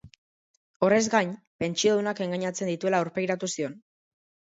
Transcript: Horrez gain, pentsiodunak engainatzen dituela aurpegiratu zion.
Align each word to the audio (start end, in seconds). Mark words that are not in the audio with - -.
Horrez 0.87 1.01
gain, 1.17 1.35
pentsiodunak 1.65 2.25
engainatzen 2.29 2.75
dituela 2.75 3.05
aurpegiratu 3.07 3.55
zion. 3.57 3.83